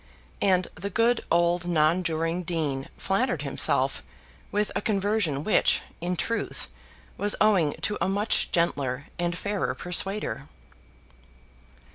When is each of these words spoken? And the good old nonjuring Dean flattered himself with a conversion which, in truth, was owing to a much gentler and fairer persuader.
And 0.41 0.67
the 0.73 0.89
good 0.89 1.23
old 1.29 1.67
nonjuring 1.67 2.41
Dean 2.41 2.89
flattered 2.97 3.43
himself 3.43 4.01
with 4.51 4.71
a 4.75 4.81
conversion 4.81 5.43
which, 5.43 5.83
in 6.01 6.15
truth, 6.15 6.67
was 7.19 7.35
owing 7.39 7.73
to 7.81 7.99
a 8.01 8.09
much 8.09 8.51
gentler 8.51 9.05
and 9.19 9.37
fairer 9.37 9.75
persuader. 9.75 10.47